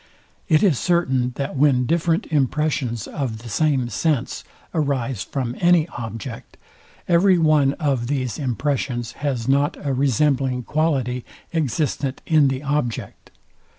[0.49, 4.43] It is certain, that when different impressions of the same sense
[4.73, 6.57] arise from any object,
[7.07, 13.29] every one of these impressions has not a resembling quality existent in the object.